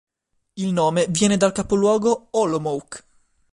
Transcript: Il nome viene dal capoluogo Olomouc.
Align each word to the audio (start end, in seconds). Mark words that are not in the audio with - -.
Il 0.55 0.73
nome 0.73 1.05
viene 1.09 1.37
dal 1.37 1.51
capoluogo 1.51 2.29
Olomouc. 2.31 3.05